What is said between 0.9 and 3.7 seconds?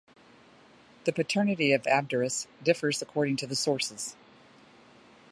The paternity of Abderus differs according to the